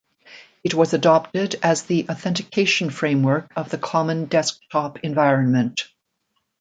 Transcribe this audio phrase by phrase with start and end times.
[0.63, 5.79] It was adopted as the authentication framework of the Common Desktop Environment.